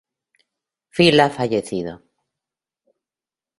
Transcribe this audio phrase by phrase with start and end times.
[0.95, 1.93] Phil ha fallecido.